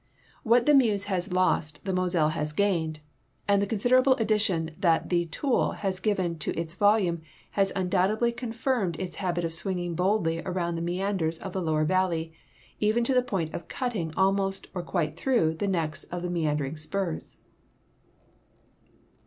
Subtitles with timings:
[0.43, 3.01] \\diat the Meuse has lost the Moselle has gained,
[3.47, 8.31] and the con siderable addition that the Toul has given to its volume has undoubtedly
[8.31, 12.29] confirmed its habit of swinging boldlv around the meanders of its lower valle}",
[12.79, 16.75] even to the point of cutting almost or quite through the necks of its meander
[16.77, 17.37] spurs.